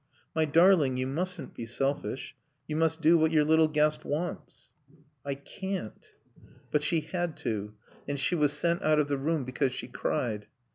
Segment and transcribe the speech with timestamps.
[0.33, 2.33] "My darling, you mustn't be selfish.
[2.67, 4.71] You must do what your little guest wants."
[5.23, 6.15] "I can't."
[6.71, 7.75] But she had to;
[8.07, 10.47] and she was sent out of the room because she cried.